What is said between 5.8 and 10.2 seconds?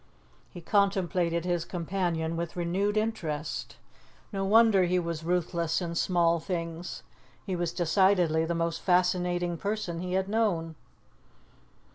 small things. He was decidedly the most fascinating person he